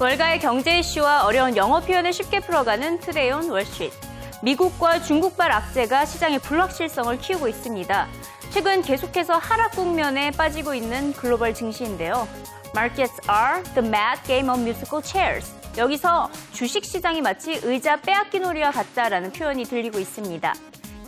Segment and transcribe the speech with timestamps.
[0.00, 3.96] 월가의 경제 이슈와 어려운 영어 표현을 쉽게 풀어가는 트레이온 월스트리트.
[4.44, 8.06] 미국과 중국발 악재가 시장의 불확실성을 키우고 있습니다.
[8.50, 12.28] 최근 계속해서 하락 국면에 빠지고 있는 글로벌 증시인데요.
[12.76, 15.52] Markets are the mad game of musical chairs.
[15.76, 20.54] 여기서 주식 시장이 마치 의자 빼앗기 놀이와 같다라는 표현이 들리고 있습니다.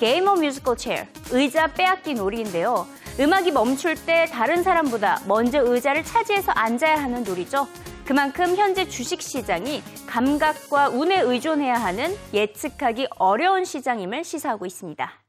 [0.00, 2.88] Game of musical chair, 의자 빼앗기 놀이인데요.
[3.20, 7.68] 음악이 멈출 때 다른 사람보다 먼저 의자를 차지해서 앉아야 하는 놀이죠.
[8.10, 15.19] 그만큼 현재 주식 시장이 감각과 운에 의존해야 하는 예측하기 어려운 시장임을 시사하고 있습니다.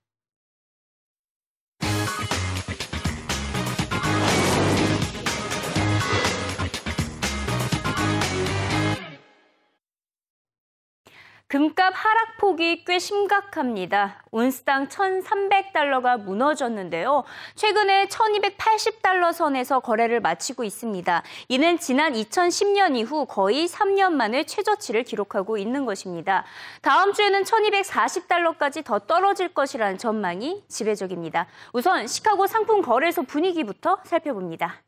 [11.51, 14.23] 금값 하락폭이 꽤 심각합니다.
[14.31, 17.25] 온스당 1,300달러가 무너졌는데요.
[17.55, 21.23] 최근에 1,280달러 선에서 거래를 마치고 있습니다.
[21.49, 26.45] 이는 지난 2010년 이후 거의 3년 만에 최저치를 기록하고 있는 것입니다.
[26.81, 31.47] 다음 주에는 1,240달러까지 더 떨어질 것이라는 전망이 지배적입니다.
[31.73, 34.83] 우선 시카고 상품 거래소 분위기부터 살펴봅니다.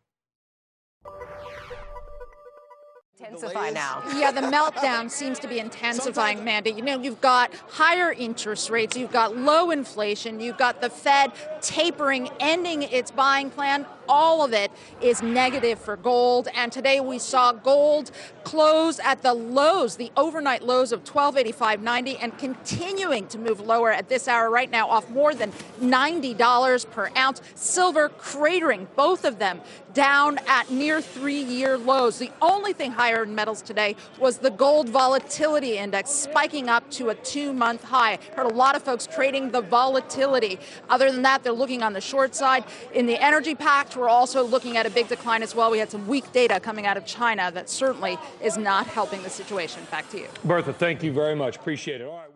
[3.23, 4.03] Intensify now.
[4.23, 6.71] Yeah, the meltdown seems to be intensifying, Mandy.
[6.71, 11.31] You know, you've got higher interest rates, you've got low inflation, you've got the Fed
[11.61, 13.85] tapering, ending its buying plan.
[14.07, 16.47] All of it is negative for gold.
[16.53, 18.11] And today we saw gold
[18.43, 24.09] close at the lows, the overnight lows of 1285.90, and continuing to move lower at
[24.09, 27.41] this hour right now, off more than $90 per ounce.
[27.55, 29.61] Silver cratering, both of them
[29.93, 32.17] down at near three year lows.
[32.17, 37.09] The only thing higher in metals today was the gold volatility index spiking up to
[37.09, 38.19] a two month high.
[38.35, 40.59] Heard a lot of folks trading the volatility.
[40.89, 42.63] Other than that, they're looking on the short side.
[42.93, 43.55] In the energy
[43.92, 45.68] pact, we're also looking at a big decline as well.
[45.70, 49.28] We had some weak data coming out of China that certainly is not helping the
[49.28, 49.80] situation.
[49.90, 50.28] Back to you.
[50.42, 51.56] Bertha, thank you very much.
[51.56, 52.08] Appreciate it.
[52.08, 52.32] All right.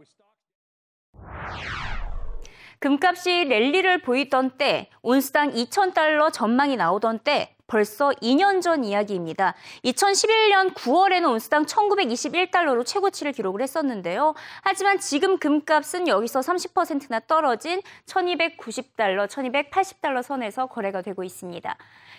[2.82, 9.53] 금값이 랠리를 보이던 때, 온스당 2,000달러 전망이 나오던 때, 벌써 2년 전 이야기입니다.
[9.83, 14.33] 2011년 9월에는 온스당 1921달러로 최고치를 기록을 했었는데요.
[14.61, 21.77] 하지만 지금 금값은 여기서 30%나 떨어진 1290달러, 1280달러 선에서 거래가 되고 있습니다.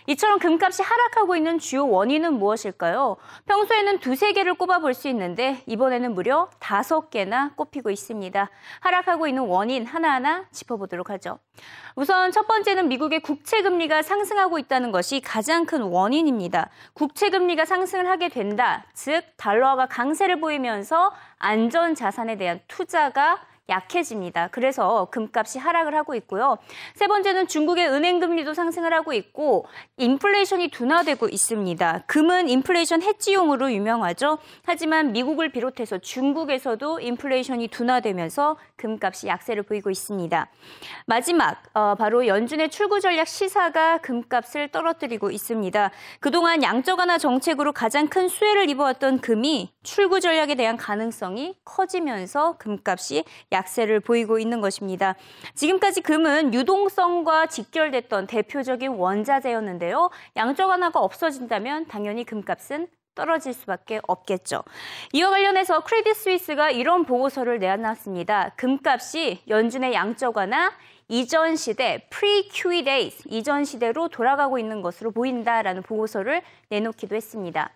[0.09, 3.17] 이처럼 금값이 하락하고 있는 주요 원인은 무엇일까요?
[3.47, 8.51] 평소에는 두세 개를 꼽아볼 수 있는데 이번에는 무려 다섯 개나 꼽히고 있습니다.
[8.81, 11.39] 하락하고 있는 원인 하나하나 짚어보도록 하죠.
[11.95, 16.71] 우선 첫 번째는 미국의 국채 금리가 상승하고 있다는 것이 가장 큰 원인입니다.
[16.95, 18.85] 국채 금리가 상승을 하게 된다.
[18.95, 23.39] 즉 달러화가 강세를 보이면서 안전 자산에 대한 투자가
[23.69, 24.49] 약해집니다.
[24.49, 26.59] 그래서 금값이 하락을 하고 있고요.
[26.95, 32.05] 세 번째는 중국의 은행 금리도 상승을 하고 있고 인플레이션이 둔화되고 있습니다.
[32.07, 34.39] 금은 인플레이션 해지용으로 유명하죠.
[34.65, 40.49] 하지만 미국을 비롯해서 중국에서도 인플레이션이 둔화되면서 금값이 약세를 보이고 있습니다.
[41.07, 45.91] 마지막 어, 바로 연준의 출구 전략 시사가 금값을 떨어뜨리고 있습니다.
[46.21, 53.25] 그동안 양적 완화 정책으로 가장 큰 수혜를 입어왔던 금이 출구 전략에 대한 가능성이 커지면서 금값이
[53.53, 55.17] 약 세를 보이고 있는 것입니다.
[55.55, 60.11] 지금까지 금은 유동성과 직결됐던 대표적인 원자재였는데요.
[60.37, 62.89] 양적 완화가 없어진다면 당연히 금값은
[63.19, 64.63] 떨어질 수밖에 없겠죠.
[65.13, 68.53] 이와 관련해서 크레딧 스위스가 이런 보고서를 내놨습니다.
[68.57, 70.71] 금값이 연준의 양적 완화
[71.09, 77.71] 이전 시대 pre-QE days 이전 시대로 돌아가고 있는 것으로 보인다라는 보고서를 내놓기도 했습니다.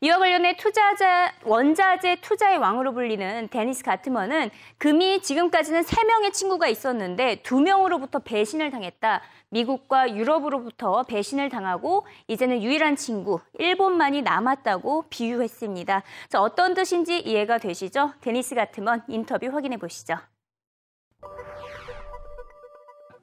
[0.00, 8.20] 이와 관련해 투자자 원자재 투자의 왕으로 불리는 데니스 가트먼은 금이 지금까지는 세명의 친구가 있었는데 두명으로부터
[8.20, 9.22] 배신을 당했다.
[9.50, 16.02] 미국과 유럽으로부터 배신을 당하고 이제는 유일한 친구 일본만이 남았다고 비유했습니다.
[16.28, 18.12] 자, 어떤 뜻인지 이해가 되시죠?
[18.20, 20.18] 데니스 가트먼 인터뷰 확인해 보시죠.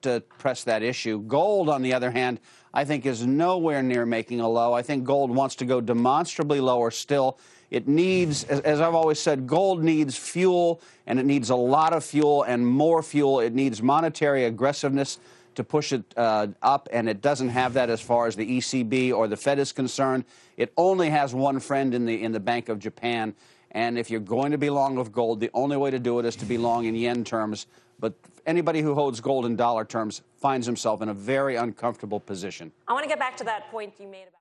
[0.07, 1.21] To press that issue.
[1.21, 2.39] Gold, on the other hand,
[2.73, 4.73] I think is nowhere near making a low.
[4.73, 7.37] I think gold wants to go demonstrably lower still.
[7.69, 12.03] It needs, as I've always said, gold needs fuel, and it needs a lot of
[12.03, 13.41] fuel and more fuel.
[13.41, 15.19] It needs monetary aggressiveness
[15.55, 19.11] to push it uh, up, and it doesn't have that as far as the ECB
[19.11, 20.23] or the Fed is concerned.
[20.55, 23.35] It only has one friend in the in the Bank of Japan.
[23.71, 26.25] And if you're going to be long with gold, the only way to do it
[26.25, 27.67] is to be long in yen terms.
[27.99, 28.13] But
[28.45, 32.71] anybody who holds gold in dollar terms finds himself in a very uncomfortable position.
[32.87, 34.37] I want to get back to that point you made about.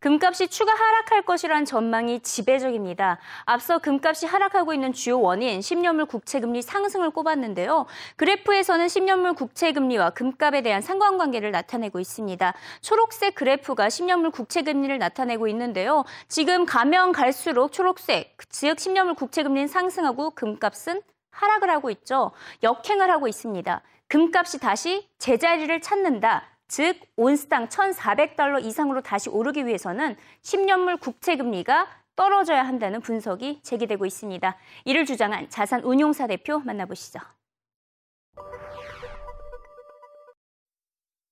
[0.00, 3.18] 금값이 추가 하락할 것이란 전망이 지배적입니다.
[3.44, 7.84] 앞서 금값이 하락하고 있는 주요 원인 10년물 국채금리 상승을 꼽았는데요.
[8.16, 12.54] 그래프에서는 10년물 국채금리와 금값에 대한 상관관계를 나타내고 있습니다.
[12.80, 16.04] 초록색 그래프가 10년물 국채금리를 나타내고 있는데요.
[16.28, 22.30] 지금 가면 갈수록 초록색, 즉 10년물 국채금리는 상승하고 금값은 하락을 하고 있죠.
[22.62, 23.82] 역행을 하고 있습니다.
[24.08, 26.49] 금값이 다시 제자리를 찾는다.
[26.70, 34.56] 즉 온스당 1,400달러 이상으로 다시 오르기 위해서는 10년물 국채 금리가 떨어져야 한다는 분석이 제기되고 있습니다.
[34.84, 37.18] 이를 주장한 자산운용사 대표 만나보시죠.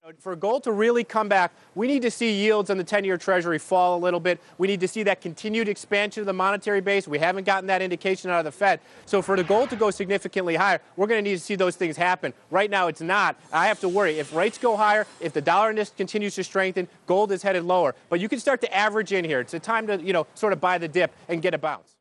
[0.09, 3.05] Uh, for gold to really come back, we need to see yields on the 10
[3.05, 4.41] year Treasury fall a little bit.
[4.57, 7.07] We need to see that continued expansion of the monetary base.
[7.07, 8.81] We haven't gotten that indication out of the Fed.
[9.07, 11.77] So, for the gold to go significantly higher, we're going to need to see those
[11.77, 12.33] things happen.
[12.51, 13.37] Right now, it's not.
[13.53, 14.19] I have to worry.
[14.19, 17.95] If rates go higher, if the dollar continues to strengthen, gold is headed lower.
[18.09, 19.41] But you can start to average in here.
[19.41, 21.98] It's a time to, you know, sort of buy the dip and get a bounce.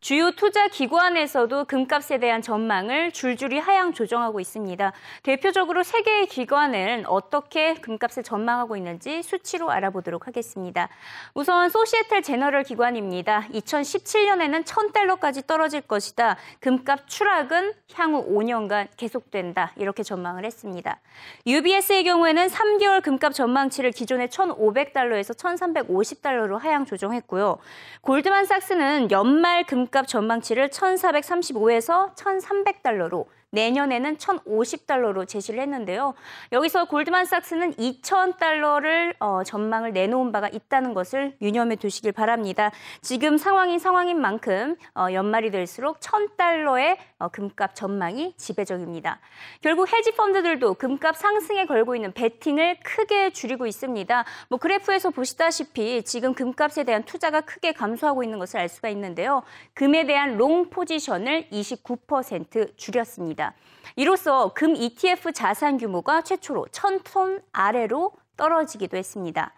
[0.00, 4.92] 주요 투자 기관에서도 금값에 대한 전망을 줄줄이 하향 조정하고 있습니다.
[5.22, 10.88] 대표적으로 세 개의 기관은 어떻게 금값을 전망하고 있는지 수치로 알아보도록 하겠습니다.
[11.34, 13.42] 우선 소시에텔 제너럴 기관입니다.
[13.52, 16.38] 2017년에는 1000달러까지 떨어질 것이다.
[16.60, 19.72] 금값 추락은 향후 5년간 계속된다.
[19.76, 20.98] 이렇게 전망을 했습니다.
[21.46, 27.58] UBS의 경우에는 3개월 금값 전망치를 기존의 1,500달러에서 1,350달러로 하향 조정했고요.
[28.00, 36.14] 골드만삭스는 연말 금 금값 전망치를 1,435에서 1,300달러로 내년에는 1,050달러로 제시를 했는데요.
[36.52, 42.70] 여기서 골드만삭스는 2,000달러를 어, 전망을 내놓은 바가 있다는 것을 유념해 두시길 바랍니다.
[43.00, 49.18] 지금 상황이 상황인 만큼 어, 연말이 될수록 1,000달러의 어, 금값 전망이 지배적입니다.
[49.60, 54.24] 결국 헤지 펀드들도 금값 상승에 걸고 있는 베팅을 크게 줄이고 있습니다.
[54.48, 59.42] 뭐 그래프에서 보시다시피 지금 금값에 대한 투자가 크게 감소하고 있는 것을 알 수가 있는데요.
[59.74, 63.39] 금에 대한 롱 포지션을 29% 줄였습니다.
[63.40, 63.54] 있습니다.
[63.96, 69.52] 이로써 금 ETF 자산 규모가 최초로 1000톤 아래로 떨어지기도 했습니다.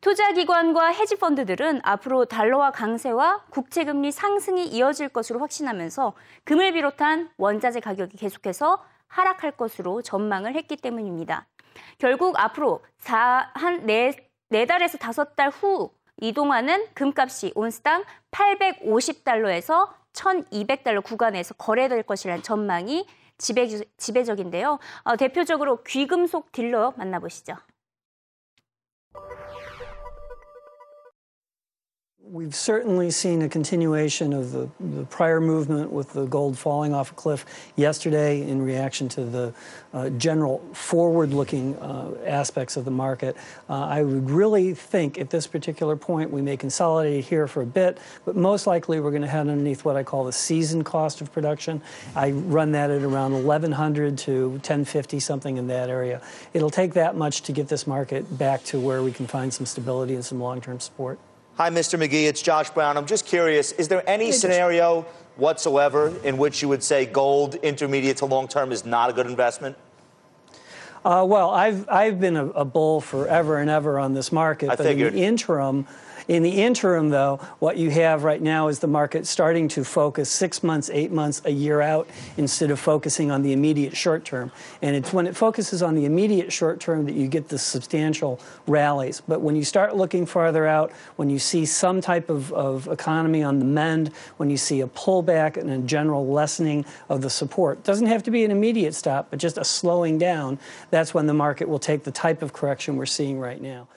[0.00, 6.12] 투자기관과 헤지펀드들은 앞으로 달러화 강세와 국채금리 상승이 이어질 것으로 확신하면서
[6.44, 11.46] 금을 비롯한 원자재 가격이 계속해서 하락할 것으로 전망을 했기 때문입니다.
[11.98, 13.86] 결국 앞으로 4, 한 4,
[14.52, 15.90] 4달에서 5달 후
[16.20, 23.06] 이동하는 금값이 온스당 850달러에서 1200달러 구간에서 거래될 것이라는 전망이
[23.38, 24.78] 지배, 지배적인데요.
[25.04, 27.54] 어, 대표적으로 귀금속 딜러 만나보시죠.
[32.30, 37.10] We've certainly seen a continuation of the, the, prior movement with the gold falling off
[37.10, 39.54] a cliff yesterday in reaction to the
[39.94, 43.34] uh, general forward looking uh, aspects of the market.
[43.70, 47.66] Uh, I would really think at this particular point we may consolidate here for a
[47.66, 47.96] bit,
[48.26, 51.32] but most likely we're going to head underneath what I call the season cost of
[51.32, 51.80] production.
[52.14, 56.20] I run that at around 1100 to 1050, something in that area.
[56.52, 59.64] It'll take that much to get this market back to where we can find some
[59.64, 61.18] stability and some long term support.
[61.58, 61.98] Hi, Mr.
[61.98, 62.28] McGee.
[62.28, 62.96] It's Josh Brown.
[62.96, 65.02] I'm just curious is there any scenario
[65.34, 69.26] whatsoever in which you would say gold, intermediate to long term, is not a good
[69.26, 69.76] investment?
[71.04, 74.70] Uh, well, I've, I've been a, a, bull forever and ever on this market.
[74.70, 75.14] I but figured.
[75.14, 75.88] in the interim,
[76.28, 80.28] in the interim, though, what you have right now is the market starting to focus
[80.28, 84.52] six months, eight months, a year out instead of focusing on the immediate short term.
[84.82, 88.40] And it's when it focuses on the immediate short term that you get the substantial
[88.66, 89.22] rallies.
[89.26, 93.42] But when you start looking farther out, when you see some type of, of economy
[93.42, 97.82] on the mend, when you see a pullback and a general lessening of the support,
[97.84, 100.58] doesn't have to be an immediate stop, but just a slowing down,
[100.90, 103.88] that's when the market will take the type of correction we're seeing right now.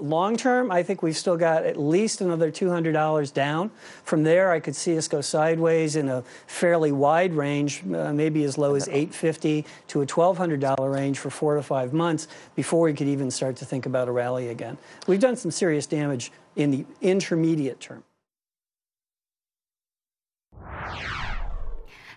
[0.00, 3.70] Long term, I think we've still got at least another $200 down.
[4.02, 8.44] From there, I could see us go sideways in a fairly wide range, uh, maybe
[8.44, 12.94] as low as 850 to a $1,200 range for four to five months before we
[12.94, 14.78] could even start to think about a rally again.
[15.06, 18.04] We've done some serious damage in the intermediate term.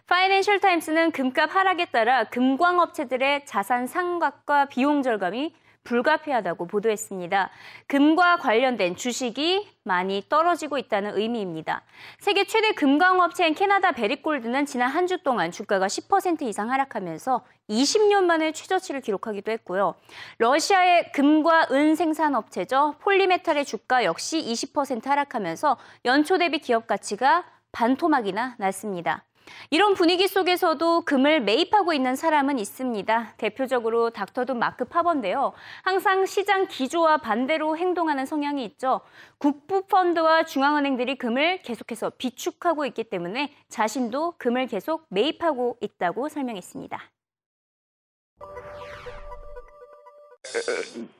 [0.08, 5.54] 파이낸셜 타임스는 금값 하락에 따라 금광업체들의 자산 상각과 비용 절감이
[5.87, 7.50] 불가피하다고 보도했습니다.
[7.87, 11.83] 금과 관련된 주식이 많이 떨어지고 있다는 의미입니다.
[12.19, 18.50] 세계 최대 금광업체인 캐나다 베리골드는 지난 한 주 동안 주가가 10% 이상 하락하면서 20년 만에
[18.50, 19.95] 최저치를 기록하기도 했고요.
[20.38, 22.97] 러시아의 금과 은 생산업체죠.
[23.00, 29.23] 폴리메탈의 주가 역시 20% 하락하면서 연초 대비 기업 가치가 반토막이나 났습니다.
[29.71, 33.35] 이런 분위기 속에서도 금을 매입하고 있는 사람은 있습니다.
[33.37, 35.53] 대표적으로 닥터돈 마크 파버인데요.
[35.83, 39.00] 항상 시장 기조와 반대로 행동하는 성향이 있죠.
[39.38, 47.00] 국부 펀드와 중앙은행들이 금을 계속해서 비축하고 있기 때문에 자신도 금을 계속 매입하고 있다고 설명했습니다.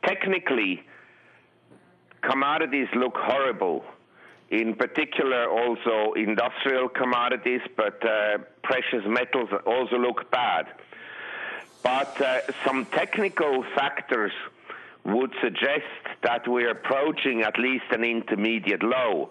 [0.03, 0.83] technically,
[2.23, 3.83] commodities look horrible.
[4.51, 10.67] In particular, also industrial commodities, but uh, precious metals also look bad.
[11.83, 14.33] But uh, some technical factors
[15.05, 15.85] would suggest
[16.23, 19.31] that we're approaching at least an intermediate low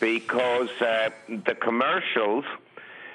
[0.00, 2.44] because uh, the commercials,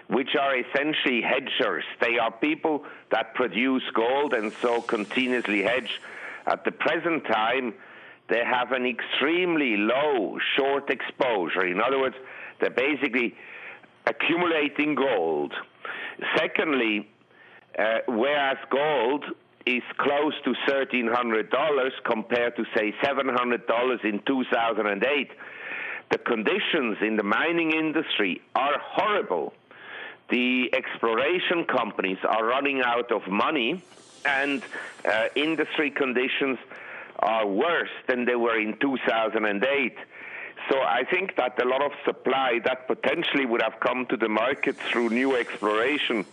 [0.07, 6.01] which are essentially hedgers, they are people that produce gold and so continuously hedge.
[6.45, 7.73] At the present time,
[8.29, 11.65] they have an extremely low short exposure.
[11.65, 12.15] In other words,
[12.59, 13.35] they're basically
[14.05, 15.53] accumulating gold.
[16.37, 17.09] Secondly,
[17.77, 19.25] uh, whereas gold
[19.65, 25.31] is close to $1,300 compared to, say, $700 in 2008,
[26.11, 29.53] the conditions in the mining industry are horrible.
[30.29, 33.83] The exploration companies are running out of money,
[34.25, 34.63] and
[35.05, 36.57] uh, industry conditions
[37.23, 39.97] are worse than they were in 2008.
[40.69, 44.29] So I think that a lot of supply that potentially would have come to the
[44.29, 46.25] market through new exploration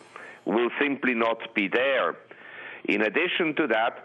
[0.45, 2.17] will simply not be there.
[2.85, 4.05] In addition to that,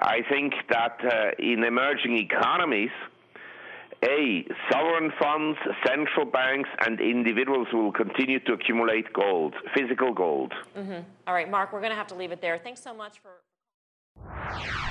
[0.00, 2.90] I think that uh, in emerging economies,
[4.02, 10.52] A, sovereign funds, central banks, and individuals will continue to accumulate gold, physical gold.
[11.26, 12.58] All right, Mark, we're going to have to leave it there.
[12.58, 14.85] Thanks so much for.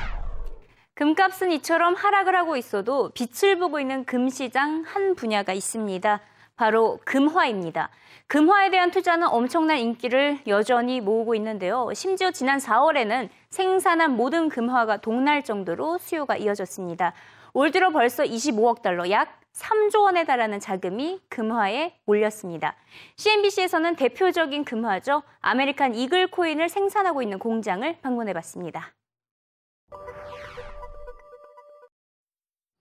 [0.96, 6.22] 금값은 이처럼 하락을 하고 있어도 빛을 보고 있는 금시장 한 분야가 있습니다.
[6.56, 7.90] 바로 금화입니다.
[8.28, 11.90] 금화에 대한 투자는 엄청난 인기를 여전히 모으고 있는데요.
[11.94, 17.14] 심지어 지난 4월에는 생산한 모든 금화가 동날 정도로 수요가 이어졌습니다.
[17.52, 22.74] 올 들어 벌써 25억 달러, 약 3조 원에 달하는 자금이 금화에 몰렸습니다.
[23.18, 25.24] CNBC에서는 대표적인 금화죠.
[25.42, 28.94] 아메리칸 이글 코인을 생산하고 있는 공장을 방문해 봤습니다.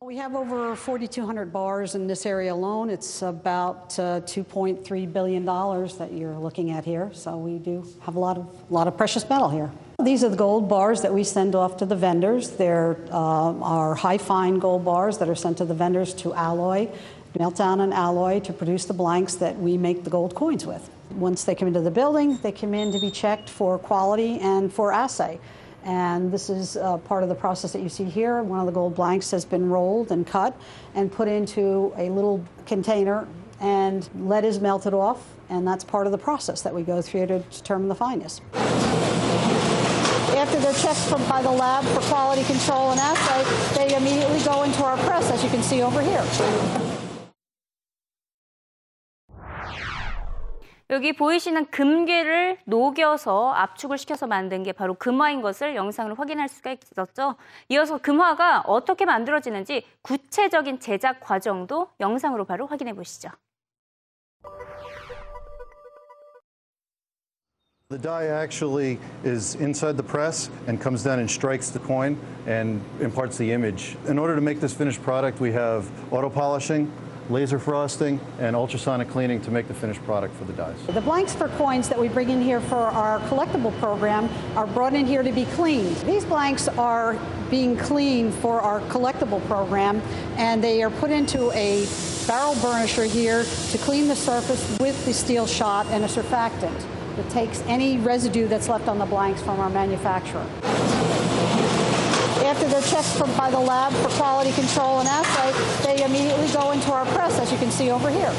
[0.05, 2.91] We have over 4,200 bars in this area alone.
[2.91, 7.09] It's about uh, 2.3 billion dollars that you're looking at here.
[7.15, 9.71] So we do have a lot of a lot of precious metal here.
[9.99, 12.51] These are the gold bars that we send off to the vendors.
[12.51, 16.91] They're uh, our high fine gold bars that are sent to the vendors to alloy,
[17.39, 20.91] melt down an alloy to produce the blanks that we make the gold coins with.
[21.13, 24.71] Once they come into the building, they come in to be checked for quality and
[24.71, 25.41] for assay.
[25.85, 28.43] And this is uh, part of the process that you see here.
[28.43, 30.59] One of the gold blanks has been rolled and cut
[30.95, 33.29] and put into a little container,
[33.61, 37.27] and lead is melted off, and that's part of the process that we go through
[37.27, 38.41] to determine the fineness.
[40.35, 43.45] After they're checked from, by the lab for quality control and assay,
[43.77, 46.84] they immediately go into our press, as you can see over here.
[50.95, 57.35] 여기 보이시는 금괴를 녹여서 압축을 시켜서 만든 게 바로 금화인 것을 영상으로 확인할 수가 있었죠.
[57.71, 63.31] 이어서 금화가 어떻게 만들어지는지 구체적인 제작 과정도 영상으로 바로 확인해 보시죠.
[67.89, 72.81] The die actually is inside the press and comes down and strikes the coin and
[73.01, 73.97] imparts the image.
[74.09, 76.87] In order to make this finished product, we have auto polishing,
[77.31, 80.77] laser frosting, and ultrasonic cleaning to make the finished product for the dies.
[80.87, 84.95] The blanks for coins that we bring in here for our collectible program are brought
[84.95, 85.97] in here to be cleaned.
[85.99, 87.19] These blanks are
[87.51, 90.01] being cleaned for our collectible program,
[90.37, 91.87] and they are put into a
[92.27, 96.85] barrel burnisher here to clean the surface with the steel shot and a surfactant
[97.17, 100.47] that takes any residue that's left on the blanks from our manufacturer.
[102.45, 105.51] After they're checked by the lab for quality control and assay,
[105.83, 108.31] they immediately go into our press, as you can see over here.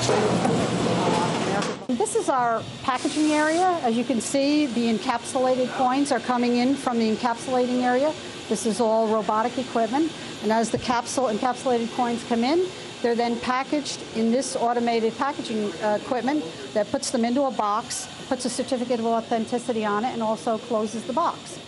[1.88, 3.80] This is our packaging area.
[3.82, 8.14] As you can see, the encapsulated coins are coming in from the encapsulating area.
[8.48, 10.12] This is all robotic equipment.
[10.44, 12.68] And as the capsule encapsulated coins come in,
[13.02, 18.08] they're then packaged in this automated packaging uh, equipment that puts them into a box,
[18.28, 21.60] puts a certificate of authenticity on it, and also closes the box.